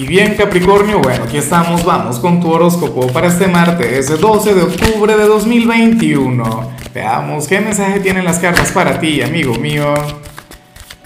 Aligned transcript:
Y 0.00 0.06
bien 0.06 0.36
Capricornio, 0.36 1.00
bueno, 1.00 1.24
aquí 1.24 1.38
estamos, 1.38 1.84
vamos 1.84 2.20
con 2.20 2.40
tu 2.40 2.48
horóscopo 2.52 3.08
para 3.08 3.26
este 3.26 3.48
martes 3.48 4.20
12 4.20 4.54
de 4.54 4.62
octubre 4.62 5.16
de 5.16 5.24
2021. 5.24 6.70
Veamos 6.94 7.48
qué 7.48 7.60
mensaje 7.60 7.98
tienen 7.98 8.24
las 8.24 8.38
cartas 8.38 8.70
para 8.70 9.00
ti, 9.00 9.22
amigo 9.22 9.56
mío. 9.56 9.94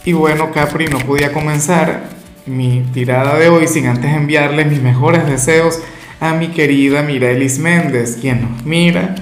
Y 0.04 0.12
bueno, 0.12 0.50
Capri, 0.52 0.88
no 0.88 0.98
podía 0.98 1.32
comenzar 1.32 2.02
mi 2.44 2.84
tirada 2.92 3.38
de 3.38 3.48
hoy 3.48 3.66
sin 3.66 3.86
antes 3.86 4.12
enviarle 4.12 4.66
mis 4.66 4.82
mejores 4.82 5.24
deseos 5.26 5.80
a 6.20 6.34
mi 6.34 6.48
querida 6.48 7.02
Mirelis 7.02 7.58
Méndez, 7.58 8.18
quien 8.20 8.42
nos 8.42 8.66
mira 8.66 9.14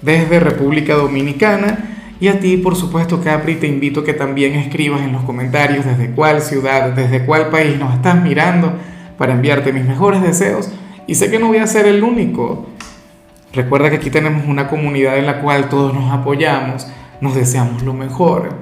desde 0.00 0.38
República 0.38 0.94
Dominicana 0.94 1.96
y 2.20 2.28
a 2.28 2.38
ti, 2.38 2.56
por 2.56 2.76
supuesto, 2.76 3.20
Capri, 3.20 3.56
te 3.56 3.66
invito 3.66 4.00
a 4.00 4.04
que 4.04 4.14
también 4.14 4.54
escribas 4.54 5.02
en 5.02 5.10
los 5.10 5.22
comentarios 5.22 5.84
desde 5.84 6.12
cuál 6.12 6.40
ciudad, 6.40 6.90
desde 6.90 7.24
cuál 7.24 7.48
país 7.48 7.76
nos 7.80 7.94
estás 7.94 8.22
mirando 8.22 8.78
para 9.18 9.34
enviarte 9.34 9.72
mis 9.72 9.84
mejores 9.84 10.22
deseos. 10.22 10.70
Y 11.06 11.16
sé 11.16 11.30
que 11.30 11.38
no 11.38 11.48
voy 11.48 11.58
a 11.58 11.66
ser 11.66 11.86
el 11.86 12.02
único. 12.02 12.66
Recuerda 13.52 13.90
que 13.90 13.96
aquí 13.96 14.10
tenemos 14.10 14.46
una 14.46 14.68
comunidad 14.68 15.18
en 15.18 15.26
la 15.26 15.40
cual 15.40 15.68
todos 15.68 15.92
nos 15.92 16.12
apoyamos, 16.12 16.86
nos 17.20 17.34
deseamos 17.34 17.82
lo 17.82 17.92
mejor. 17.92 18.54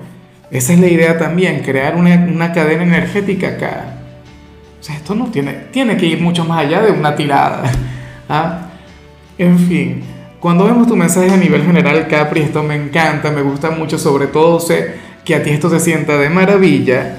Esa 0.50 0.72
es 0.72 0.80
la 0.80 0.86
idea 0.86 1.18
también, 1.18 1.60
crear 1.60 1.96
una, 1.96 2.52
cadena 2.52 2.84
energética 2.84 3.48
acá. 3.48 3.98
O 4.80 4.82
sea, 4.82 4.94
esto 4.94 5.14
no 5.14 5.26
tiene, 5.26 5.52
tiene 5.72 5.96
que 5.96 6.06
ir 6.06 6.20
mucho 6.20 6.44
más 6.44 6.64
allá 6.64 6.82
de 6.82 6.92
una 6.92 7.14
tirada. 7.14 7.64
¿ah? 8.28 8.68
En 9.36 9.58
fin. 9.58 10.02
Cuando 10.38 10.64
vemos 10.66 10.86
tu 10.86 10.94
mensaje 10.94 11.30
a 11.30 11.36
nivel 11.36 11.64
general, 11.64 12.06
Capri, 12.06 12.42
esto 12.42 12.62
me 12.62 12.76
encanta, 12.76 13.32
me 13.32 13.42
gusta 13.42 13.70
mucho, 13.70 13.98
sobre 13.98 14.28
todo 14.28 14.60
sé 14.60 14.94
que 15.24 15.34
a 15.34 15.42
ti 15.42 15.50
esto 15.50 15.68
se 15.68 15.80
sienta 15.80 16.16
de 16.16 16.30
maravilla. 16.30 17.16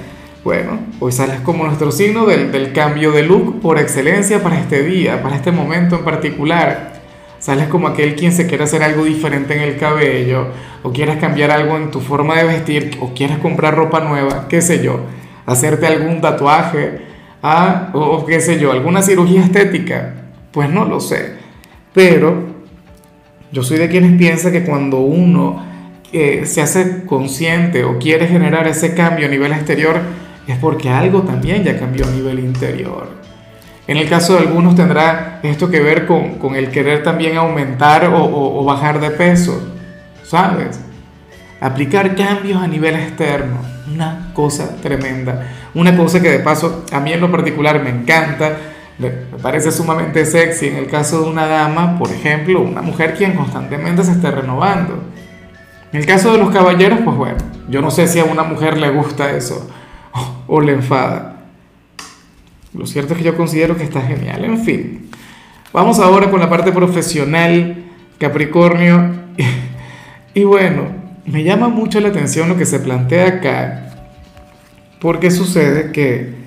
Bueno, 0.48 0.78
hoy 0.98 1.12
sales 1.12 1.40
como 1.40 1.64
nuestro 1.64 1.92
signo 1.92 2.24
del, 2.24 2.72
cambio 2.72 3.12
de 3.12 3.22
look 3.22 3.60
por 3.60 3.78
excelencia 3.78 4.42
para 4.42 4.58
este 4.58 4.82
día, 4.82 5.22
para 5.22 5.36
este 5.36 5.52
momento 5.52 5.96
en 5.96 6.04
particular. 6.04 6.94
Sales 7.38 7.68
como 7.68 7.86
aquel 7.86 8.14
quien 8.16 8.32
se 8.32 8.46
quiere 8.46 8.64
hacer 8.64 8.82
algo 8.82 9.04
diferente 9.04 9.54
en 9.54 9.60
el 9.60 9.76
cabello, 9.76 10.46
o 10.82 10.90
quieres 10.90 11.18
cambiar 11.18 11.50
algo 11.50 11.76
en 11.76 11.90
tu 11.90 12.00
forma 12.00 12.34
de 12.34 12.44
vestir, 12.44 12.96
o 12.98 13.12
quieres 13.12 13.36
comprar 13.36 13.76
ropa 13.76 14.00
nueva, 14.00 14.48
qué 14.48 14.62
sé 14.62 14.82
yo, 14.82 15.00
hacerte 15.44 15.86
algún 15.86 16.22
tatuaje, 16.22 17.02
ah, 17.42 17.90
o 17.92 18.24
qué 18.24 18.40
sé 18.40 18.58
yo, 18.58 18.72
alguna 18.72 19.02
cirugía 19.02 19.42
estética. 19.42 20.14
Pues 20.50 20.70
no 20.70 20.86
lo 20.86 20.98
sé, 21.00 21.34
pero 21.92 22.46
yo 23.52 23.62
soy 23.62 23.76
de 23.76 23.90
quienes 23.90 24.16
piensan 24.16 24.52
que 24.52 24.64
cuando 24.64 25.00
uno 25.00 25.62
eh, 26.10 26.46
se 26.46 26.62
hace 26.62 27.04
consciente 27.04 27.84
o 27.84 27.98
quiere 27.98 28.26
generar 28.26 28.66
ese 28.66 28.94
cambio 28.94 29.26
a 29.26 29.28
nivel 29.28 29.52
exterior, 29.52 30.00
es 30.52 30.58
porque 30.58 30.88
algo 30.88 31.22
también 31.22 31.62
ya 31.62 31.78
cambió 31.78 32.06
a 32.06 32.10
nivel 32.10 32.38
interior. 32.38 33.08
En 33.86 33.96
el 33.96 34.08
caso 34.08 34.34
de 34.34 34.40
algunos 34.40 34.74
tendrá 34.74 35.40
esto 35.42 35.70
que 35.70 35.80
ver 35.80 36.06
con, 36.06 36.54
el 36.56 36.70
querer 36.70 37.02
también 37.02 37.36
aumentar 37.36 38.06
o, 38.06 38.60
o 38.60 38.64
bajar 38.64 39.00
de 39.00 39.10
peso, 39.10 39.60
¿sabes? 40.24 40.80
Aplicar 41.60 42.14
cambios 42.14 42.62
a 42.62 42.66
nivel 42.66 42.94
externo, 42.94 43.58
una 43.92 44.30
cosa 44.34 44.76
tremenda, 44.82 45.52
una 45.74 45.96
cosa 45.96 46.20
que 46.20 46.30
de 46.30 46.38
paso 46.38 46.84
a 46.92 47.00
mí 47.00 47.12
en 47.12 47.20
lo 47.20 47.30
particular 47.30 47.82
me 47.82 47.90
encanta, 47.90 48.56
me 48.98 49.10
parece 49.42 49.70
sumamente 49.70 50.24
sexy 50.24 50.68
en 50.68 50.76
el 50.76 50.86
caso 50.88 51.22
de 51.22 51.30
una 51.30 51.46
dama, 51.46 51.98
por 51.98 52.10
ejemplo, 52.10 52.60
una 52.60 52.82
mujer 52.82 53.14
quien 53.14 53.34
constantemente 53.34 54.02
se 54.02 54.12
esté 54.12 54.30
renovando. 54.30 55.02
En 55.92 56.00
el 56.00 56.06
caso 56.06 56.32
de 56.32 56.38
los 56.38 56.50
caballeros, 56.50 57.00
pues 57.04 57.16
bueno, 57.16 57.38
yo 57.68 57.80
no 57.80 57.90
sé 57.90 58.06
si 58.06 58.18
a 58.18 58.24
una 58.24 58.42
mujer 58.42 58.76
le 58.76 58.90
gusta 58.90 59.30
eso 59.30 59.68
o, 60.48 60.60
le 60.60 60.72
enfada. 60.72 61.44
Lo 62.74 62.86
cierto 62.86 63.12
es 63.12 63.18
que 63.18 63.24
yo 63.24 63.36
considero 63.36 63.76
que 63.76 63.84
está 63.84 64.00
genial. 64.02 64.44
En 64.44 64.64
fin, 64.64 65.08
vamos 65.72 66.00
ahora 66.00 66.30
con 66.30 66.40
la 66.40 66.50
parte 66.50 66.72
profesional, 66.72 67.84
Capricornio. 68.18 69.28
Y 70.34 70.44
bueno, 70.44 70.82
me 71.26 71.42
llama 71.42 71.68
mucho 71.68 71.98
la 71.98 72.10
atención 72.10 72.48
lo 72.48 72.56
que 72.56 72.66
se 72.66 72.78
plantea 72.78 73.26
acá, 73.26 73.92
porque 75.00 75.32
sucede 75.32 75.90
que 75.90 76.38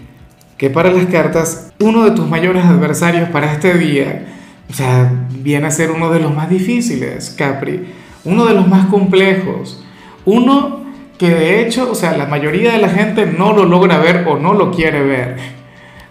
que 0.62 0.70
para 0.70 0.92
las 0.92 1.08
cartas 1.08 1.74
uno 1.80 2.04
de 2.04 2.12
tus 2.12 2.30
mayores 2.30 2.64
adversarios 2.64 3.30
para 3.30 3.52
este 3.52 3.80
día, 3.80 4.28
o 4.70 4.74
sea, 4.74 5.12
viene 5.32 5.66
a 5.66 5.72
ser 5.72 5.90
uno 5.90 6.12
de 6.12 6.20
los 6.20 6.36
más 6.36 6.52
difíciles, 6.52 7.32
Capri, 7.36 7.88
uno 8.26 8.46
de 8.46 8.54
los 8.54 8.68
más 8.68 8.86
complejos, 8.86 9.84
uno 10.24 10.81
que 11.22 11.30
de 11.30 11.62
hecho, 11.62 11.92
o 11.92 11.94
sea, 11.94 12.18
la 12.18 12.26
mayoría 12.26 12.72
de 12.72 12.80
la 12.80 12.90
gente 12.90 13.28
no 13.28 13.54
lo 13.54 13.66
logra 13.66 14.00
ver 14.00 14.26
o 14.28 14.40
no 14.40 14.56
lo 14.56 14.72
quiere 14.72 15.04
ver. 15.04 15.38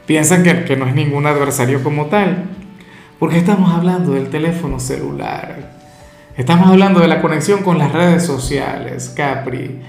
Piensan 0.06 0.44
que, 0.44 0.62
que 0.62 0.76
no 0.76 0.86
es 0.86 0.94
ningún 0.94 1.26
adversario 1.26 1.82
como 1.82 2.06
tal, 2.06 2.44
porque 3.18 3.36
estamos 3.36 3.74
hablando 3.74 4.12
del 4.12 4.30
teléfono 4.30 4.78
celular, 4.78 5.72
estamos 6.36 6.68
hablando 6.68 7.00
de 7.00 7.08
la 7.08 7.20
conexión 7.20 7.64
con 7.64 7.76
las 7.76 7.90
redes 7.90 8.24
sociales, 8.24 9.12
Capri 9.16 9.80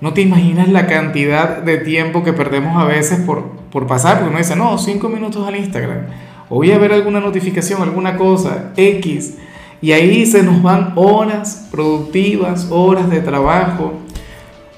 no 0.00 0.14
te 0.14 0.22
imaginas 0.22 0.70
la 0.70 0.86
cantidad 0.86 1.58
de 1.58 1.76
tiempo 1.76 2.24
que 2.24 2.32
perdemos 2.32 2.82
a 2.82 2.86
veces 2.86 3.20
por, 3.20 3.50
por 3.70 3.86
pasar, 3.86 4.14
porque 4.14 4.30
uno 4.30 4.38
dice, 4.38 4.56
no, 4.56 4.78
cinco 4.78 5.10
minutos 5.10 5.46
al 5.46 5.56
Instagram, 5.56 6.06
o 6.48 6.54
voy 6.54 6.72
a 6.72 6.78
ver 6.78 6.94
alguna 6.94 7.20
notificación, 7.20 7.82
alguna 7.82 8.16
cosa, 8.16 8.72
X, 8.78 9.34
y 9.82 9.92
ahí 9.92 10.24
se 10.24 10.42
nos 10.42 10.62
van 10.62 10.94
horas 10.96 11.68
productivas, 11.70 12.68
horas 12.70 13.10
de 13.10 13.20
trabajo. 13.20 13.92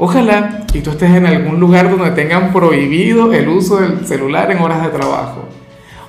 Ojalá 0.04 0.64
y 0.74 0.80
tú 0.80 0.90
estés 0.90 1.10
en 1.10 1.26
algún 1.26 1.60
lugar 1.60 1.88
donde 1.88 2.10
tengan 2.10 2.52
prohibido 2.52 3.32
el 3.32 3.48
uso 3.48 3.76
del 3.76 4.04
celular 4.04 4.50
en 4.50 4.58
horas 4.58 4.82
de 4.82 4.88
trabajo. 4.88 5.48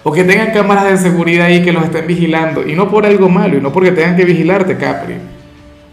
O 0.01 0.11
que 0.11 0.23
tengan 0.23 0.49
cámaras 0.49 0.85
de 0.85 0.97
seguridad 0.97 1.45
ahí 1.45 1.61
que 1.61 1.71
los 1.71 1.83
estén 1.83 2.07
vigilando. 2.07 2.67
Y 2.67 2.73
no 2.73 2.89
por 2.89 3.05
algo 3.05 3.29
malo, 3.29 3.55
y 3.55 3.61
no 3.61 3.71
porque 3.71 3.91
tengan 3.91 4.15
que 4.15 4.25
vigilarte, 4.25 4.77
Capri. 4.77 5.17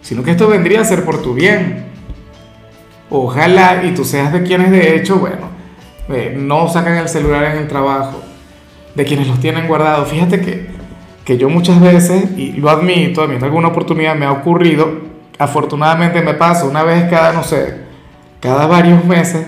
Sino 0.01 0.23
que 0.23 0.31
esto 0.31 0.49
vendría 0.49 0.81
a 0.81 0.85
ser 0.87 1.05
por 1.05 1.21
tu 1.21 1.35
bien. 1.35 1.89
Ojalá 3.11 3.83
y 3.85 3.91
tú 3.91 4.07
seas 4.07 4.33
de 4.33 4.45
quienes 4.45 4.71
de 4.71 4.97
hecho, 4.97 5.17
bueno, 5.17 5.51
eh, 6.09 6.35
no 6.35 6.71
sacan 6.71 6.97
el 6.97 7.09
celular 7.11 7.55
en 7.55 7.59
el 7.59 7.69
trabajo, 7.69 8.23
de 8.95 9.05
quienes 9.05 9.29
los 9.29 9.41
tienen 9.41 9.69
guardados. 9.69 10.09
Fíjate 10.09 10.41
que, 10.41 10.69
que 11.23 11.37
yo 11.37 11.51
muchas 11.51 11.79
veces, 11.83 12.31
y 12.39 12.53
lo 12.53 12.71
admito, 12.71 13.21
a 13.21 13.27
mí 13.27 13.35
en 13.35 13.45
alguna 13.45 13.69
oportunidad 13.69 14.15
me 14.15 14.25
ha 14.25 14.33
ocurrido, 14.33 14.91
afortunadamente 15.39 16.23
me 16.23 16.33
pasa 16.33 16.65
una 16.65 16.83
vez 16.83 17.05
cada, 17.11 17.35
no 17.35 17.43
sé, 17.43 17.90
cada 18.41 18.67
varios 18.67 19.05
meses, 19.05 19.47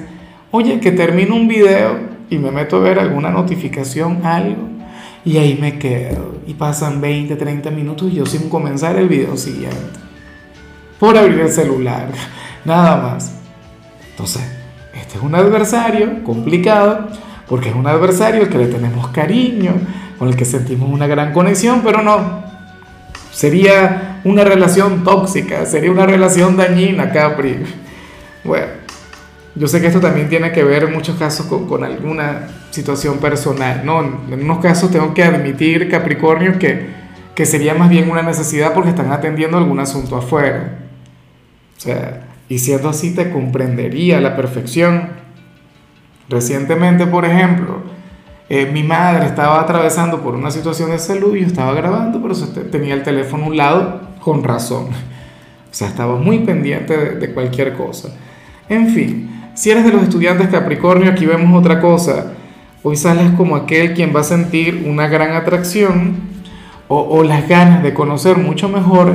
oye, 0.50 0.80
que 0.80 0.92
termino 0.92 1.34
un 1.34 1.48
video 1.48 1.98
y 2.30 2.38
me 2.38 2.50
meto 2.50 2.76
a 2.76 2.80
ver 2.80 2.98
alguna 2.98 3.30
notificación, 3.30 4.24
algo, 4.24 4.68
y 5.24 5.38
ahí 5.38 5.58
me 5.60 5.78
quedo. 5.78 6.36
Y 6.46 6.54
pasan 6.54 7.00
20, 7.00 7.36
30 7.36 7.70
minutos 7.70 8.10
y 8.10 8.16
yo 8.16 8.26
sin 8.26 8.48
comenzar 8.48 8.96
el 8.96 9.08
video 9.08 9.36
siguiente. 9.36 9.76
Por 10.98 11.16
abrir 11.16 11.40
el 11.40 11.50
celular, 11.50 12.08
nada 12.64 12.96
más. 12.96 13.32
Entonces, 14.10 14.42
este 14.94 15.16
es 15.16 15.22
un 15.22 15.34
adversario 15.34 16.22
complicado 16.24 17.08
porque 17.48 17.70
es 17.70 17.74
un 17.74 17.86
adversario 17.86 18.48
que 18.48 18.58
le 18.58 18.66
tenemos 18.66 19.08
cariño, 19.08 19.72
con 20.18 20.28
el 20.28 20.36
que 20.36 20.44
sentimos 20.44 20.88
una 20.88 21.06
gran 21.06 21.32
conexión, 21.32 21.82
pero 21.82 22.02
no. 22.02 22.44
Sería 23.30 24.20
una 24.24 24.44
relación 24.44 25.04
tóxica, 25.04 25.66
sería 25.66 25.90
una 25.90 26.06
relación 26.06 26.56
dañina, 26.56 27.10
Capri. 27.10 27.56
Bueno, 28.44 28.66
yo 29.54 29.68
sé 29.68 29.80
que 29.80 29.88
esto 29.88 30.00
también 30.00 30.28
tiene 30.28 30.50
que 30.52 30.64
ver 30.64 30.84
en 30.84 30.92
muchos 30.92 31.16
casos 31.18 31.46
con, 31.46 31.66
con 31.66 31.84
alguna 31.84 32.48
situación 32.70 33.18
personal, 33.18 33.82
¿no? 33.84 34.00
En 34.00 34.42
unos 34.42 34.60
casos 34.60 34.90
tengo 34.90 35.12
que 35.12 35.22
admitir, 35.22 35.90
Capricornio, 35.90 36.58
que, 36.58 36.86
que 37.34 37.44
sería 37.44 37.74
más 37.74 37.90
bien 37.90 38.10
una 38.10 38.22
necesidad 38.22 38.72
porque 38.72 38.90
están 38.90 39.12
atendiendo 39.12 39.58
algún 39.58 39.78
asunto 39.78 40.16
afuera. 40.16 40.78
O 41.76 41.80
sea, 41.80 42.28
y 42.48 42.58
siendo 42.58 42.88
así 42.88 43.14
te 43.14 43.30
comprendería 43.30 44.18
a 44.18 44.20
la 44.20 44.36
perfección. 44.36 45.10
Recientemente, 46.30 47.06
por 47.06 47.26
ejemplo, 47.26 47.82
eh, 48.48 48.70
mi 48.72 48.82
madre 48.82 49.26
estaba 49.26 49.60
atravesando 49.60 50.22
por 50.22 50.34
una 50.34 50.50
situación 50.50 50.90
de 50.90 50.98
salud 50.98 51.36
y 51.36 51.40
yo 51.40 51.46
estaba 51.46 51.74
grabando, 51.74 52.22
pero 52.22 52.34
tenía 52.70 52.94
el 52.94 53.02
teléfono 53.02 53.44
a 53.44 53.46
un 53.48 53.56
lado 53.56 54.00
con 54.20 54.44
razón. 54.44 54.86
O 55.70 55.74
sea, 55.74 55.88
estaba 55.88 56.16
muy 56.16 56.40
pendiente 56.40 56.94
de, 56.94 57.10
de 57.14 57.32
cualquier 57.32 57.72
cosa. 57.72 58.14
En 58.68 58.90
fin, 58.90 59.31
si 59.54 59.70
eres 59.70 59.84
de 59.84 59.92
los 59.92 60.02
estudiantes 60.02 60.48
Capricornio, 60.48 61.10
aquí 61.10 61.26
vemos 61.26 61.58
otra 61.58 61.80
cosa. 61.80 62.32
Hoy 62.82 62.96
sales 62.96 63.32
como 63.36 63.54
aquel 63.54 63.94
quien 63.94 64.14
va 64.14 64.20
a 64.20 64.24
sentir 64.24 64.84
una 64.88 65.06
gran 65.06 65.32
atracción 65.32 66.32
o, 66.88 67.22
las 67.22 67.48
ganas 67.48 67.82
de 67.82 67.94
conocer 67.94 68.36
mucho 68.36 68.68
mejor 68.68 69.14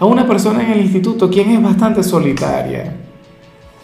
a 0.00 0.06
una 0.06 0.26
persona 0.26 0.64
en 0.64 0.72
el 0.72 0.80
instituto 0.80 1.28
quien 1.28 1.50
es 1.50 1.62
bastante 1.62 2.02
solitaria. 2.02 2.94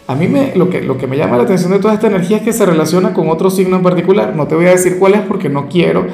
A 0.07 0.15
mí 0.15 0.27
me, 0.27 0.55
lo, 0.55 0.69
que, 0.69 0.81
lo 0.81 0.97
que 0.97 1.05
me 1.05 1.17
llama 1.17 1.37
la 1.37 1.43
atención 1.43 1.71
de 1.71 1.79
toda 1.79 1.93
esta 1.93 2.07
energía 2.07 2.37
es 2.37 2.43
que 2.43 2.53
se 2.53 2.65
relaciona 2.65 3.13
con 3.13 3.29
otro 3.29 3.49
signo 3.49 3.75
en 3.75 3.83
particular. 3.83 4.35
No 4.35 4.47
te 4.47 4.55
voy 4.55 4.65
a 4.65 4.71
decir 4.71 4.97
cuál 4.97 5.13
es 5.13 5.21
porque 5.21 5.49
no 5.49 5.67
quiero 5.67 6.07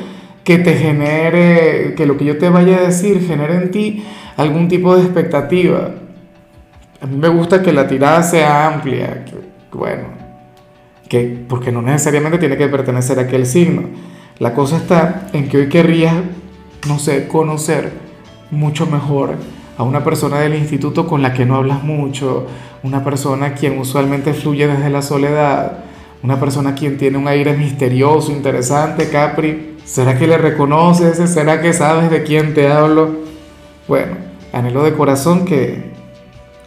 que 0.43 0.57
te 0.57 0.73
genere, 0.73 1.93
que 1.95 2.05
lo 2.05 2.17
que 2.17 2.25
yo 2.25 2.37
te 2.37 2.49
vaya 2.49 2.77
a 2.77 2.81
decir 2.81 3.25
genere 3.25 3.55
en 3.55 3.71
ti 3.71 4.03
algún 4.37 4.67
tipo 4.67 4.95
de 4.95 5.03
expectativa. 5.03 5.91
A 6.99 7.05
mí 7.05 7.15
me 7.15 7.29
gusta 7.29 7.61
que 7.61 7.71
la 7.71 7.87
tirada 7.87 8.23
sea 8.23 8.67
amplia, 8.67 9.25
bueno, 9.73 10.03
que, 11.09 11.45
porque 11.47 11.71
no 11.71 11.81
necesariamente 11.81 12.37
tiene 12.37 12.57
que 12.57 12.67
pertenecer 12.67 13.19
a 13.19 13.23
aquel 13.23 13.45
signo. 13.45 13.83
La 14.39 14.53
cosa 14.53 14.77
está 14.77 15.27
en 15.33 15.49
que 15.49 15.57
hoy 15.57 15.69
querrías, 15.69 16.15
no 16.87 16.99
sé, 16.99 17.27
conocer 17.27 17.91
mucho 18.49 18.85
mejor 18.85 19.35
a 19.77 19.83
una 19.83 20.03
persona 20.03 20.39
del 20.39 20.55
instituto 20.55 21.07
con 21.07 21.21
la 21.21 21.33
que 21.33 21.45
no 21.45 21.55
hablas 21.55 21.83
mucho, 21.83 22.47
una 22.83 23.03
persona 23.03 23.53
quien 23.53 23.77
usualmente 23.77 24.33
fluye 24.33 24.67
desde 24.67 24.89
la 24.89 25.01
soledad, 25.01 25.79
una 26.23 26.39
persona 26.39 26.75
quien 26.75 26.97
tiene 26.97 27.17
un 27.17 27.27
aire 27.27 27.53
misterioso, 27.57 28.31
interesante, 28.31 29.09
Capri. 29.09 29.77
¿Será 29.85 30.17
que 30.17 30.27
le 30.27 30.37
reconoces? 30.37 31.17
¿Será 31.29 31.61
que 31.61 31.73
sabes 31.73 32.11
de 32.11 32.23
quién 32.23 32.53
te 32.53 32.71
hablo? 32.71 33.09
Bueno, 33.87 34.13
anhelo 34.53 34.83
de 34.83 34.93
corazón 34.93 35.45
que, 35.45 35.91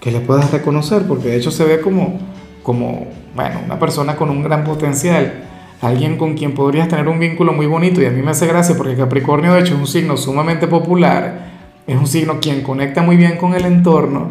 que 0.01 0.11
le 0.11 0.21
puedas 0.21 0.51
reconocer, 0.51 1.07
porque 1.07 1.29
de 1.29 1.37
hecho 1.37 1.51
se 1.51 1.65
ve 1.65 1.81
como, 1.81 2.19
como, 2.65 3.07
bueno, 3.37 3.61
una 3.65 3.79
persona 3.79 4.17
con 4.17 4.31
un 4.31 4.43
gran 4.43 4.65
potencial 4.65 5.45
alguien 5.81 6.17
con 6.17 6.35
quien 6.35 6.53
podrías 6.53 6.89
tener 6.89 7.09
un 7.09 7.19
vínculo 7.19 7.53
muy 7.53 7.67
bonito 7.67 8.01
y 8.01 8.07
a 8.07 8.11
mí 8.11 8.23
me 8.23 8.31
hace 8.31 8.47
gracia 8.47 8.75
porque 8.77 8.97
Capricornio 8.97 9.53
de 9.53 9.61
hecho 9.61 9.75
es 9.75 9.81
un 9.81 9.87
signo 9.87 10.17
sumamente 10.17 10.67
popular, 10.67 11.51
es 11.87 11.97
un 11.97 12.07
signo 12.07 12.41
quien 12.41 12.63
conecta 12.63 13.03
muy 13.03 13.17
bien 13.17 13.37
con 13.37 13.55
el 13.55 13.67
entorno, 13.67 14.31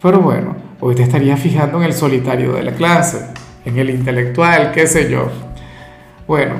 pero 0.00 0.20
bueno, 0.20 0.56
hoy 0.80 0.94
te 0.94 1.02
estarías 1.02 1.38
fijando 1.38 1.78
en 1.78 1.84
el 1.84 1.92
solitario 1.92 2.54
de 2.54 2.62
la 2.62 2.72
clase, 2.72 3.26
en 3.66 3.78
el 3.78 3.90
intelectual, 3.90 4.72
qué 4.72 4.86
sé 4.86 5.10
yo. 5.10 5.28
Bueno, 6.26 6.54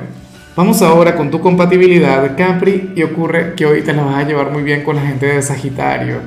vamos 0.55 0.81
ahora 0.83 1.15
con 1.15 1.31
tu 1.31 1.41
compatibilidad 1.41 2.37
Capri 2.37 2.93
y 2.95 3.01
ocurre 3.01 3.55
que 3.55 3.65
hoy 3.65 3.81
te 3.81 3.93
la 3.93 4.03
vas 4.03 4.17
a 4.17 4.27
llevar 4.27 4.51
muy 4.51 4.61
bien 4.61 4.83
con 4.83 4.97
la 4.97 5.01
gente 5.01 5.25
de 5.25 5.41
Sagitario. 5.41 6.17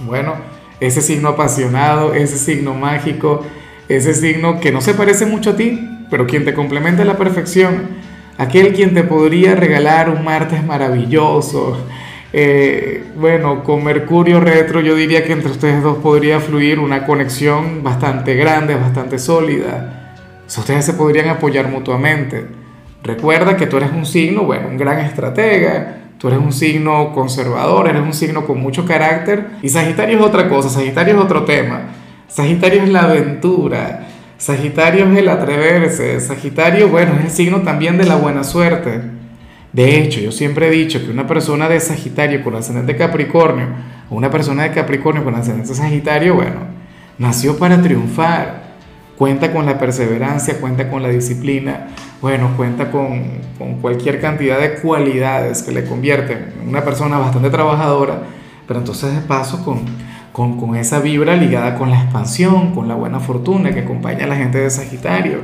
Bueno, 0.00 0.34
ese 0.80 1.02
signo 1.02 1.30
apasionado, 1.30 2.14
ese 2.14 2.38
signo 2.38 2.74
mágico, 2.74 3.44
ese 3.88 4.14
signo 4.14 4.60
que 4.60 4.72
no 4.72 4.80
se 4.80 4.94
parece 4.94 5.26
mucho 5.26 5.50
a 5.50 5.56
ti, 5.56 5.88
pero 6.10 6.26
quien 6.26 6.44
te 6.44 6.54
complementa 6.54 7.02
a 7.02 7.06
la 7.06 7.16
perfección, 7.16 7.88
aquel 8.38 8.72
quien 8.72 8.94
te 8.94 9.02
podría 9.04 9.54
regalar 9.54 10.10
un 10.10 10.24
martes 10.24 10.64
maravilloso. 10.64 11.76
Eh, 12.32 13.04
bueno, 13.16 13.64
con 13.64 13.82
Mercurio 13.82 14.40
retro 14.40 14.80
yo 14.80 14.94
diría 14.94 15.24
que 15.24 15.32
entre 15.32 15.50
ustedes 15.50 15.82
dos 15.82 15.98
podría 15.98 16.38
fluir 16.38 16.78
una 16.78 17.04
conexión 17.04 17.82
bastante 17.82 18.34
grande, 18.34 18.74
bastante 18.76 19.18
sólida. 19.18 20.14
O 20.46 20.60
ustedes 20.60 20.84
se 20.84 20.94
podrían 20.94 21.28
apoyar 21.28 21.68
mutuamente. 21.68 22.46
Recuerda 23.02 23.56
que 23.56 23.66
tú 23.66 23.76
eres 23.76 23.92
un 23.92 24.04
signo, 24.04 24.42
bueno, 24.44 24.68
un 24.68 24.76
gran 24.76 24.98
estratega, 25.00 25.99
tú 26.20 26.28
eres 26.28 26.38
un 26.38 26.52
signo 26.52 27.12
conservador, 27.14 27.88
eres 27.88 28.02
un 28.02 28.12
signo 28.12 28.46
con 28.46 28.60
mucho 28.60 28.84
carácter. 28.84 29.52
Y 29.62 29.70
Sagitario 29.70 30.18
es 30.18 30.24
otra 30.24 30.50
cosa, 30.50 30.68
Sagitario 30.68 31.14
es 31.14 31.20
otro 31.20 31.44
tema. 31.44 31.80
Sagitario 32.28 32.82
es 32.82 32.90
la 32.90 33.04
aventura, 33.04 34.06
Sagitario 34.36 35.10
es 35.10 35.18
el 35.18 35.28
atreverse, 35.30 36.20
Sagitario, 36.20 36.88
bueno, 36.88 37.14
es 37.18 37.24
el 37.24 37.30
signo 37.30 37.62
también 37.62 37.96
de 37.96 38.04
la 38.04 38.16
buena 38.16 38.44
suerte. 38.44 39.00
De 39.72 39.98
hecho, 39.98 40.20
yo 40.20 40.30
siempre 40.30 40.68
he 40.68 40.70
dicho 40.70 41.00
que 41.00 41.10
una 41.10 41.26
persona 41.26 41.68
de 41.68 41.80
Sagitario 41.80 42.44
con 42.44 42.54
ascendente 42.54 42.96
Capricornio, 42.96 43.68
o 44.10 44.14
una 44.14 44.30
persona 44.30 44.64
de 44.64 44.72
Capricornio 44.72 45.24
con 45.24 45.34
ascendente 45.34 45.74
Sagitario, 45.74 46.34
bueno, 46.34 46.60
nació 47.18 47.56
para 47.56 47.80
triunfar. 47.80 48.70
Cuenta 49.16 49.52
con 49.52 49.66
la 49.66 49.78
perseverancia, 49.78 50.58
cuenta 50.60 50.88
con 50.88 51.02
la 51.02 51.08
disciplina, 51.08 51.88
bueno, 52.20 52.50
cuenta 52.56 52.90
con, 52.90 53.22
con 53.58 53.80
cualquier 53.80 54.20
cantidad 54.20 54.60
de 54.60 54.74
cualidades 54.74 55.62
que 55.62 55.72
le 55.72 55.84
convierten 55.84 56.52
en 56.62 56.68
una 56.68 56.84
persona 56.84 57.18
bastante 57.18 57.50
trabajadora, 57.50 58.22
pero 58.66 58.80
entonces 58.80 59.14
de 59.14 59.20
paso 59.22 59.64
con, 59.64 59.84
con, 60.32 60.76
esa 60.76 61.00
vibra 61.00 61.36
ligada 61.36 61.76
con 61.76 61.90
la 61.90 62.02
expansión, 62.02 62.74
con 62.74 62.88
la 62.88 62.94
buena 62.94 63.20
fortuna 63.20 63.72
que 63.72 63.80
acompaña 63.80 64.24
a 64.24 64.28
la 64.28 64.36
gente 64.36 64.58
de 64.58 64.70
Sagitario. 64.70 65.38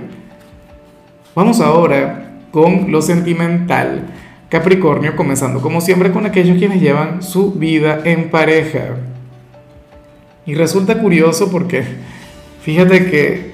Vamos 1.35 1.61
ahora 1.61 2.31
con 2.51 2.91
lo 2.91 3.03
sentimental. 3.03 4.07
Capricornio, 4.49 5.17
comenzando 5.17 5.61
como 5.61 5.81
siempre 5.81 6.13
con 6.13 6.25
aquellos 6.25 6.57
quienes 6.57 6.81
llevan 6.81 7.23
su 7.23 7.53
vida 7.53 8.01
en 8.05 8.31
pareja. 8.31 8.97
Y 10.47 10.55
resulta 10.55 10.99
curioso 10.99 11.51
porque 11.51 11.85
fíjate 12.63 13.11
que, 13.11 13.46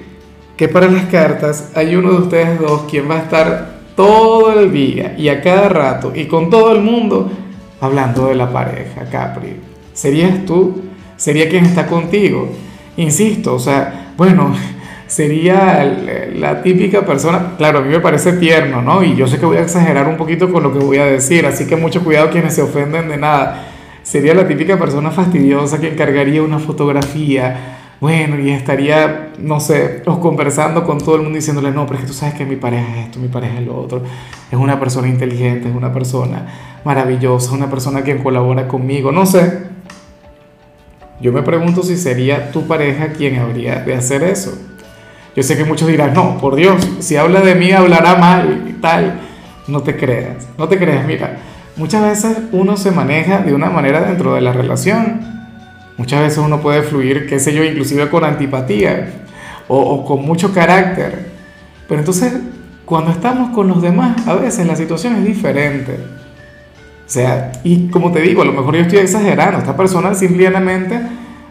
que 0.57 0.67
para 0.67 0.87
las 0.87 1.05
cartas 1.05 1.71
hay 1.75 1.95
uno 1.95 2.11
de 2.11 2.17
ustedes 2.17 2.59
dos 2.59 2.83
quien 2.89 3.09
va 3.09 3.15
a 3.15 3.19
estar 3.19 3.73
todo 3.95 4.59
el 4.59 4.71
día 4.71 5.15
y 5.17 5.29
a 5.29 5.41
cada 5.41 5.69
rato 5.69 6.11
y 6.15 6.25
con 6.25 6.49
todo 6.49 6.71
el 6.73 6.81
mundo 6.81 7.31
hablando 7.79 8.27
de 8.27 8.35
la 8.35 8.51
pareja, 8.51 9.05
Capri. 9.11 9.57
¿Serías 9.93 10.45
tú? 10.45 10.81
sería 11.23 11.49
quien 11.49 11.65
está 11.65 11.87
contigo. 11.87 12.49
Insisto, 12.97 13.55
o 13.55 13.59
sea, 13.59 14.11
bueno, 14.17 14.53
sería 15.07 15.83
la 16.35 16.61
típica 16.61 17.05
persona, 17.05 17.53
claro, 17.57 17.79
a 17.79 17.81
mí 17.81 17.89
me 17.89 17.99
parece 17.99 18.33
tierno, 18.33 18.81
¿no? 18.81 19.03
Y 19.03 19.15
yo 19.15 19.27
sé 19.27 19.39
que 19.39 19.45
voy 19.45 19.57
a 19.57 19.61
exagerar 19.61 20.07
un 20.07 20.17
poquito 20.17 20.51
con 20.51 20.63
lo 20.63 20.73
que 20.73 20.79
voy 20.79 20.97
a 20.97 21.05
decir, 21.05 21.45
así 21.45 21.65
que 21.65 21.75
mucho 21.75 22.03
cuidado 22.03 22.29
quienes 22.29 22.53
se 22.53 22.61
ofenden 22.61 23.09
de 23.09 23.17
nada. 23.17 23.67
Sería 24.03 24.33
la 24.33 24.47
típica 24.47 24.77
persona 24.77 25.11
fastidiosa 25.11 25.79
que 25.79 25.87
encargaría 25.87 26.43
una 26.43 26.59
fotografía, 26.59 27.82
bueno, 28.03 28.37
y 28.37 28.49
estaría, 28.49 29.31
no 29.39 29.61
sé, 29.61 30.03
conversando 30.03 30.83
con 30.83 30.97
todo 30.97 31.15
el 31.15 31.21
mundo 31.21 31.37
diciéndole, 31.37 31.71
no, 31.71 31.85
pero 31.85 31.99
es 31.99 32.01
que 32.01 32.07
tú 32.07 32.13
sabes 32.13 32.35
que 32.35 32.45
mi 32.45 32.57
pareja 32.57 32.97
es 32.97 33.05
esto, 33.05 33.17
mi 33.17 33.29
pareja 33.29 33.59
es 33.59 33.65
lo 33.65 33.79
otro, 33.79 34.01
es 34.51 34.59
una 34.59 34.77
persona 34.77 35.07
inteligente, 35.07 35.69
es 35.69 35.73
una 35.73 35.93
persona 35.93 36.45
maravillosa, 36.83 37.53
una 37.53 37.69
persona 37.69 38.03
que 38.03 38.21
colabora 38.21 38.67
conmigo, 38.67 39.13
no 39.13 39.25
sé, 39.25 39.67
yo 41.21 41.31
me 41.31 41.43
pregunto 41.43 41.81
si 41.81 41.95
sería 41.95 42.51
tu 42.51 42.67
pareja 42.67 43.13
quien 43.13 43.39
habría 43.39 43.75
de 43.75 43.95
hacer 43.95 44.21
eso. 44.23 44.51
Yo 45.33 45.41
sé 45.41 45.55
que 45.55 45.63
muchos 45.63 45.87
dirán, 45.87 46.13
no, 46.13 46.37
por 46.39 46.57
Dios, 46.57 46.85
si 46.99 47.15
habla 47.15 47.39
de 47.39 47.55
mí 47.55 47.71
hablará 47.71 48.15
mal 48.15 48.65
y 48.67 48.73
tal. 48.81 49.21
No 49.69 49.81
te 49.81 49.95
creas, 49.95 50.45
no 50.57 50.67
te 50.67 50.77
creas. 50.77 51.07
Mira, 51.07 51.37
muchas 51.77 52.01
veces 52.01 52.37
uno 52.51 52.75
se 52.75 52.91
maneja 52.91 53.37
de 53.37 53.53
una 53.53 53.69
manera 53.69 54.01
dentro 54.01 54.35
de 54.35 54.41
la 54.41 54.51
relación. 54.51 55.42
Muchas 56.03 56.19
veces 56.19 56.39
uno 56.39 56.59
puede 56.59 56.81
fluir, 56.81 57.27
qué 57.27 57.39
sé 57.39 57.53
yo, 57.53 57.63
inclusive 57.63 58.09
con 58.09 58.25
antipatía 58.25 59.23
o, 59.69 60.03
con 60.03 60.25
mucho 60.25 60.53
carácter. 60.53 61.27
Pero 61.87 62.01
entonces, 62.01 62.33
cuando 62.83 63.11
estamos 63.11 63.55
con 63.55 63.69
los 63.69 63.81
demás, 63.81 64.27
a 64.27 64.33
veces 64.33 64.67
la 64.67 64.75
situación 64.75 65.15
es 65.15 65.23
diferente. 65.23 65.93
O 65.93 67.09
sea, 67.09 67.53
y 67.63 67.87
como 67.87 68.11
te 68.11 68.19
digo, 68.19 68.41
a 68.41 68.45
lo 68.45 68.51
mejor 68.51 68.75
yo 68.75 68.81
estoy 68.81 68.99
exagerando, 68.99 69.59
esta 69.59 69.77
persona 69.77 70.13
simplemente 70.13 70.99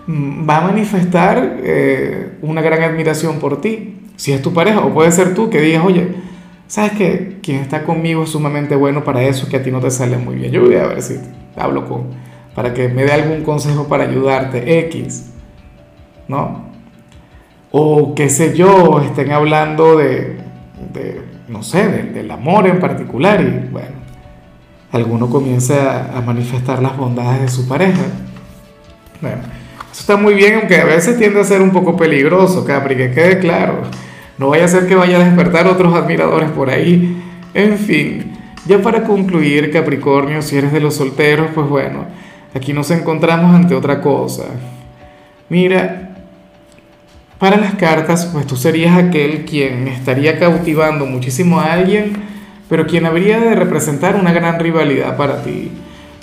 mm, 0.06 0.46
va 0.46 0.58
a 0.58 0.60
manifestar 0.66 1.60
eh, 1.64 2.32
una 2.42 2.60
gran 2.60 2.82
admiración 2.82 3.38
por 3.38 3.62
ti, 3.62 4.00
si 4.16 4.32
es 4.32 4.42
tu 4.42 4.52
pareja, 4.52 4.80
o 4.80 4.92
puede 4.92 5.12
ser 5.12 5.32
tú 5.32 5.48
que 5.48 5.62
digas, 5.62 5.82
oye, 5.82 6.08
¿sabes 6.66 6.92
que 6.92 7.38
quien 7.42 7.62
está 7.62 7.84
conmigo 7.84 8.24
es 8.24 8.28
sumamente 8.28 8.76
bueno 8.76 9.02
para 9.02 9.22
eso 9.22 9.48
que 9.48 9.56
a 9.56 9.62
ti 9.62 9.70
no 9.70 9.80
te 9.80 9.90
sale 9.90 10.18
muy 10.18 10.34
bien? 10.34 10.52
Yo 10.52 10.60
voy 10.60 10.74
a 10.74 10.88
ver 10.88 11.00
si 11.00 11.18
hablo 11.56 11.88
con, 11.88 12.08
para 12.54 12.74
que 12.74 12.88
me 12.88 13.04
dé 13.04 13.12
algún 13.12 13.42
consejo 13.42 13.88
para 13.88 14.04
ayudarte, 14.04 14.80
X, 14.86 15.32
¿no? 16.28 16.70
O 17.70 18.14
qué 18.14 18.28
sé 18.28 18.54
yo, 18.54 19.00
estén 19.00 19.32
hablando 19.32 19.96
de, 19.96 20.38
de 20.92 21.22
no 21.48 21.62
sé, 21.62 21.88
del 21.88 22.30
amor 22.30 22.66
en 22.66 22.80
particular 22.80 23.40
y 23.40 23.68
bueno 23.70 24.02
alguno 24.92 25.30
comience 25.30 25.74
a, 25.74 26.22
manifestar 26.24 26.82
las 26.82 26.96
bondades 26.96 27.40
de 27.40 27.48
su 27.48 27.66
pareja. 27.66 28.02
Bueno, 29.20 29.38
eso 29.90 30.00
está 30.00 30.16
muy 30.16 30.34
bien, 30.34 30.56
aunque 30.56 30.76
a 30.76 30.84
veces 30.84 31.18
tiende 31.18 31.40
a 31.40 31.44
ser 31.44 31.62
un 31.62 31.70
poco 31.70 31.96
peligroso, 31.96 32.64
Capri, 32.64 32.94
que 32.96 33.10
quede 33.10 33.38
claro. 33.38 33.82
No 34.38 34.48
vaya 34.48 34.66
a 34.66 34.68
ser 34.68 34.86
que 34.86 34.94
vaya 34.94 35.16
a 35.16 35.24
despertar 35.24 35.66
otros 35.66 35.94
admiradores 35.94 36.50
por 36.50 36.68
ahí. 36.68 37.22
En 37.54 37.78
fin, 37.78 38.32
ya 38.66 38.80
para 38.80 39.04
concluir, 39.04 39.70
Capricornio, 39.72 40.42
si 40.42 40.58
eres 40.58 40.72
de 40.72 40.80
los 40.80 40.94
solteros, 40.94 41.48
pues 41.54 41.68
bueno, 41.68 42.06
aquí 42.54 42.72
nos 42.72 42.90
encontramos 42.90 43.54
ante 43.54 43.74
otra 43.74 44.00
cosa. 44.00 44.44
Mira, 45.48 46.10
para 47.38 47.56
las 47.56 47.74
cartas, 47.74 48.26
pues 48.32 48.46
tú 48.46 48.56
serías 48.56 48.96
aquel 48.96 49.44
quien 49.44 49.88
estaría 49.88 50.38
cautivando 50.38 51.06
muchísimo 51.06 51.60
a 51.60 51.72
alguien 51.72 52.32
pero 52.72 52.86
quien 52.86 53.04
habría 53.04 53.38
de 53.38 53.54
representar 53.54 54.16
una 54.16 54.32
gran 54.32 54.58
rivalidad 54.58 55.14
para 55.18 55.42
ti. 55.42 55.70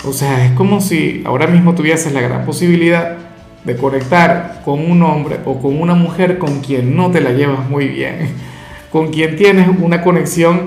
O 0.04 0.12
sea, 0.12 0.44
es 0.44 0.50
como 0.50 0.80
si 0.80 1.22
ahora 1.24 1.46
mismo 1.46 1.76
tuvieses 1.76 2.12
la 2.12 2.20
gran 2.20 2.44
posibilidad 2.44 3.18
de 3.62 3.76
conectar 3.76 4.60
con 4.64 4.80
un 4.80 5.00
hombre 5.04 5.38
o 5.44 5.62
con 5.62 5.80
una 5.80 5.94
mujer 5.94 6.38
con 6.38 6.58
quien 6.58 6.96
no 6.96 7.12
te 7.12 7.20
la 7.20 7.30
llevas 7.30 7.70
muy 7.70 7.86
bien, 7.86 8.30
con 8.90 9.12
quien 9.12 9.36
tienes 9.36 9.68
una 9.68 10.02
conexión 10.02 10.62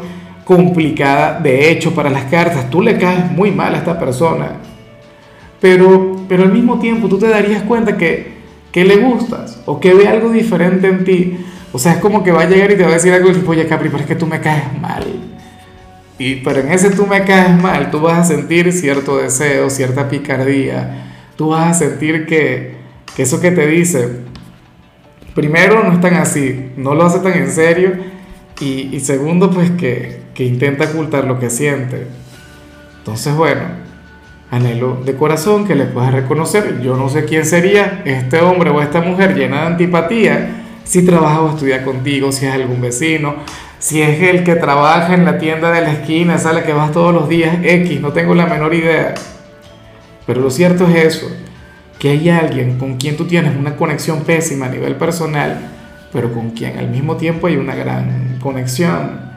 complicada. 0.45 1.41
De 1.41 1.69
hecho, 1.69 1.93
para 1.93 2.09
las 2.09 2.23
cartas, 2.31 2.69
tú 2.69 2.81
le 2.81 2.97
caes 2.97 3.29
muy 3.29 3.51
mal 3.51 3.75
a 3.75 3.79
esta 3.79 3.99
persona, 3.99 4.53
pero, 5.63 6.17
pero 6.27 6.43
al 6.43 6.51
mismo 6.51 6.77
tiempo 6.77 7.07
tú 7.07 7.17
te 7.17 7.29
darías 7.29 7.63
cuenta 7.63 7.95
que, 7.95 8.33
que 8.73 8.83
le 8.83 8.97
gustas 8.97 9.61
o 9.65 9.79
que 9.79 9.93
ve 9.93 10.09
algo 10.09 10.29
diferente 10.29 10.89
en 10.89 11.05
ti. 11.05 11.37
O 11.71 11.79
sea, 11.79 11.93
es 11.93 11.97
como 11.99 12.21
que 12.21 12.33
va 12.33 12.41
a 12.41 12.49
llegar 12.49 12.69
y 12.69 12.75
te 12.75 12.83
va 12.83 12.89
a 12.89 12.95
decir 12.95 13.13
algo 13.13 13.31
tipo, 13.31 13.51
oye 13.51 13.65
Capri, 13.65 13.87
pero 13.87 14.01
es 14.01 14.07
que 14.07 14.15
tú 14.15 14.27
me 14.27 14.41
caes 14.41 14.77
mal. 14.81 15.05
Y, 16.19 16.35
pero 16.41 16.59
en 16.59 16.69
ese 16.69 16.89
tú 16.89 17.07
me 17.07 17.23
caes 17.23 17.57
mal, 17.61 17.91
tú 17.91 18.01
vas 18.01 18.19
a 18.19 18.23
sentir 18.25 18.73
cierto 18.73 19.19
deseo, 19.19 19.69
cierta 19.69 20.09
picardía, 20.09 21.13
tú 21.37 21.51
vas 21.51 21.69
a 21.69 21.73
sentir 21.73 22.25
que, 22.25 22.75
que 23.15 23.23
eso 23.23 23.39
que 23.39 23.51
te 23.51 23.65
dice, 23.65 24.09
primero 25.33 25.81
no 25.81 25.93
es 25.93 26.01
tan 26.01 26.15
así, 26.15 26.71
no 26.75 26.93
lo 26.93 27.05
hace 27.05 27.19
tan 27.19 27.37
en 27.37 27.49
serio, 27.49 27.93
y, 28.59 28.93
y 28.93 28.99
segundo 28.99 29.49
pues 29.49 29.71
que, 29.71 30.23
que 30.33 30.43
intenta 30.43 30.89
ocultar 30.89 31.23
lo 31.23 31.39
que 31.39 31.49
siente. 31.49 32.05
Entonces, 32.99 33.33
bueno, 33.33 33.82
anhelo 34.53 35.01
de 35.03 35.15
corazón 35.15 35.65
que 35.65 35.75
le 35.75 35.85
puedas 35.85 36.13
reconocer. 36.13 36.79
Yo 36.81 36.95
no 36.95 37.09
sé 37.09 37.25
quién 37.25 37.45
sería 37.45 38.03
este 38.05 38.39
hombre 38.39 38.69
o 38.69 38.81
esta 38.81 39.01
mujer 39.01 39.35
llena 39.35 39.61
de 39.61 39.67
antipatía 39.67 40.63
si 40.83 41.03
trabaja 41.05 41.41
o 41.41 41.49
estudia 41.49 41.83
contigo, 41.83 42.31
si 42.31 42.45
es 42.45 42.53
algún 42.53 42.81
vecino, 42.81 43.35
si 43.79 44.01
es 44.01 44.21
el 44.21 44.43
que 44.43 44.55
trabaja 44.55 45.13
en 45.13 45.25
la 45.25 45.37
tienda 45.37 45.71
de 45.71 45.81
la 45.81 45.91
esquina, 45.93 46.37
sale 46.37 46.63
que 46.63 46.73
vas 46.73 46.91
todos 46.91 47.13
los 47.13 47.29
días 47.29 47.57
X, 47.63 47.99
no 48.01 48.11
tengo 48.11 48.35
la 48.35 48.45
menor 48.45 48.73
idea. 48.73 49.13
Pero 50.27 50.41
lo 50.41 50.51
cierto 50.51 50.87
es 50.87 51.17
eso, 51.17 51.31
que 51.97 52.09
hay 52.09 52.29
alguien 52.29 52.77
con 52.77 52.97
quien 52.97 53.17
tú 53.17 53.25
tienes 53.25 53.55
una 53.57 53.75
conexión 53.75 54.21
pésima 54.21 54.67
a 54.67 54.69
nivel 54.69 54.95
personal, 54.97 55.57
pero 56.11 56.31
con 56.31 56.51
quien 56.51 56.77
al 56.77 56.89
mismo 56.89 57.17
tiempo 57.17 57.47
hay 57.47 57.57
una 57.57 57.75
gran 57.75 58.37
conexión. 58.41 59.33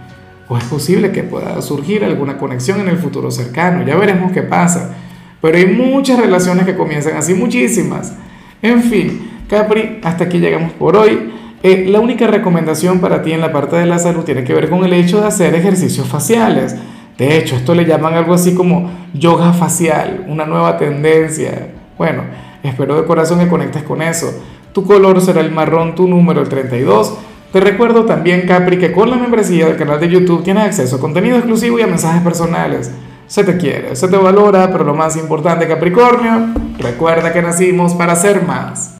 O 0.48 0.56
es 0.56 0.64
posible 0.64 1.10
que 1.10 1.24
pueda 1.24 1.60
surgir 1.62 2.04
alguna 2.04 2.38
conexión 2.38 2.80
en 2.80 2.88
el 2.88 2.98
futuro 2.98 3.30
cercano, 3.30 3.84
ya 3.84 3.96
veremos 3.96 4.30
qué 4.30 4.42
pasa. 4.42 4.94
Pero 5.40 5.58
hay 5.58 5.66
muchas 5.66 6.18
relaciones 6.18 6.66
que 6.66 6.74
comienzan 6.74 7.16
así, 7.16 7.34
muchísimas. 7.34 8.14
En 8.62 8.82
fin, 8.82 9.30
Capri, 9.48 10.00
hasta 10.02 10.24
aquí 10.24 10.38
llegamos 10.38 10.72
por 10.72 10.96
hoy. 10.96 11.32
Eh, 11.62 11.86
la 11.88 12.00
única 12.00 12.26
recomendación 12.26 13.00
para 13.00 13.22
ti 13.22 13.32
en 13.32 13.40
la 13.40 13.52
parte 13.52 13.76
de 13.76 13.86
la 13.86 13.98
salud 13.98 14.24
tiene 14.24 14.44
que 14.44 14.54
ver 14.54 14.68
con 14.68 14.84
el 14.84 14.92
hecho 14.92 15.20
de 15.20 15.26
hacer 15.26 15.54
ejercicios 15.54 16.06
faciales. 16.06 16.76
De 17.18 17.38
hecho, 17.38 17.56
esto 17.56 17.74
le 17.74 17.84
llaman 17.84 18.14
algo 18.14 18.34
así 18.34 18.54
como 18.54 18.90
yoga 19.14 19.52
facial, 19.52 20.24
una 20.28 20.44
nueva 20.44 20.76
tendencia. 20.76 21.68
Bueno, 21.96 22.24
espero 22.62 23.00
de 23.00 23.06
corazón 23.06 23.38
que 23.38 23.48
conectes 23.48 23.82
con 23.82 24.02
eso. 24.02 24.32
Tu 24.72 24.84
color 24.84 25.20
será 25.22 25.40
el 25.40 25.50
marrón, 25.50 25.94
tu 25.94 26.06
número 26.06 26.42
el 26.42 26.48
32. 26.48 27.14
Te 27.52 27.60
recuerdo 27.60 28.04
también, 28.04 28.42
Capri, 28.46 28.78
que 28.78 28.92
con 28.92 29.08
la 29.08 29.16
membresía 29.16 29.66
del 29.66 29.76
canal 29.76 29.98
de 29.98 30.10
YouTube 30.10 30.44
tienes 30.44 30.64
acceso 30.64 30.96
a 30.96 31.00
contenido 31.00 31.36
exclusivo 31.36 31.78
y 31.78 31.82
a 31.82 31.86
mensajes 31.86 32.20
personales. 32.22 32.90
Se 33.26 33.42
te 33.42 33.56
quiere, 33.56 33.96
se 33.96 34.06
te 34.08 34.16
valora, 34.16 34.70
pero 34.70 34.84
lo 34.84 34.94
más 34.94 35.16
importante, 35.16 35.66
Capricornio, 35.66 36.54
recuerda 36.78 37.32
que 37.32 37.42
nacimos 37.42 37.94
para 37.94 38.14
ser 38.14 38.42
más. 38.44 38.92